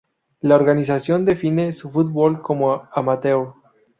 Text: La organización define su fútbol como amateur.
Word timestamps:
La 0.39 0.55
organización 0.55 1.25
define 1.25 1.73
su 1.73 1.91
fútbol 1.91 2.41
como 2.41 2.89
amateur. 2.91 3.53